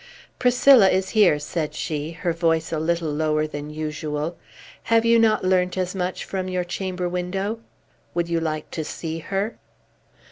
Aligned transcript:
"Priscilla 0.39 0.89
is 0.89 1.09
here," 1.09 1.37
said 1.37 1.75
she, 1.75 2.09
her 2.13 2.33
voice 2.33 2.71
a 2.71 2.79
little 2.79 3.11
lower 3.13 3.45
than 3.45 3.69
usual. 3.69 4.35
"Have 4.85 5.05
not 5.05 5.43
you 5.43 5.47
learnt 5.49 5.77
as 5.77 5.93
much 5.93 6.25
from 6.25 6.47
your 6.47 6.63
chamber 6.63 7.07
window? 7.07 7.59
Would 8.15 8.27
you 8.27 8.39
like 8.39 8.71
to 8.71 8.83
see 8.83 9.19
her?" 9.19 9.59